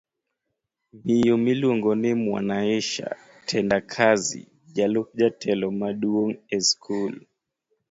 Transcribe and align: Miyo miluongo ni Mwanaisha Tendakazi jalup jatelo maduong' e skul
Miyo 1.03 1.37
miluongo 1.37 1.95
ni 1.95 2.13
Mwanaisha 2.13 3.15
Tendakazi 3.45 4.47
jalup 4.75 5.07
jatelo 5.19 5.67
maduong' 5.79 6.37
e 6.55 6.57
skul 6.67 7.13